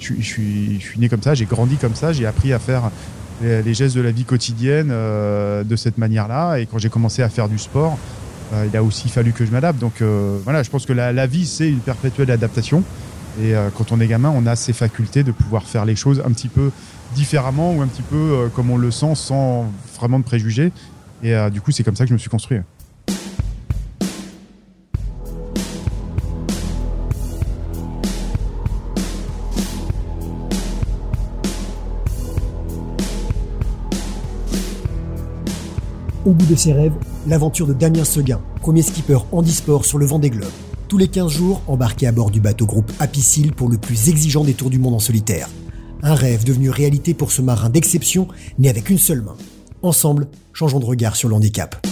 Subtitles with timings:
[0.00, 2.90] je, suis, je suis né comme ça, j'ai grandi comme ça, j'ai appris à faire
[3.42, 6.58] les, gestes de la vie quotidienne de cette manière-là.
[6.58, 7.98] Et quand j'ai commencé à faire du sport,
[8.66, 9.78] il a aussi fallu que je m'adapte.
[9.78, 10.02] Donc
[10.44, 12.82] voilà, je pense que la, la vie, c'est une perpétuelle adaptation.
[13.42, 16.30] Et quand on est gamin, on a ces facultés de pouvoir faire les choses un
[16.30, 16.70] petit peu
[17.14, 20.72] différemment ou un petit peu comme on le sent sans vraiment de préjugés.
[21.22, 22.58] Et du coup, c'est comme ça que je me suis construit.
[36.26, 36.94] Au bout de ses rêves,
[37.26, 40.48] l'aventure de Damien Seguin, premier skipper handisport sur le vent des globes.
[40.88, 44.42] Tous les 15 jours, embarqué à bord du bateau groupe Apicil pour le plus exigeant
[44.42, 45.48] des tours du monde en solitaire.
[46.02, 48.26] Un rêve devenu réalité pour ce marin d'exception,
[48.58, 49.36] né avec une seule main.
[49.82, 51.87] Ensemble, changeons de regard sur l'handicap.